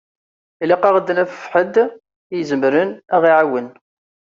Ilaq-aɣ 0.63 0.95
ad 0.95 1.03
d-naf 1.07 1.35
ḥedd 1.51 1.75
i 1.85 1.93
izemren 2.39 2.89
ad 3.15 3.19
ɣ-iɛawen. 3.23 3.67